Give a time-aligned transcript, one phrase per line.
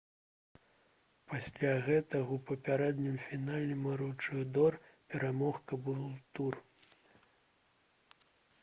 [1.33, 4.79] пасля гэтага ў папярэднім фінале маручыдор
[5.13, 6.61] перамог кабултур